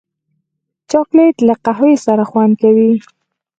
[0.89, 2.91] چاکلېټ له قهوې سره خوند کوي.